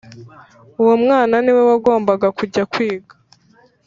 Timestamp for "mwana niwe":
1.03-1.61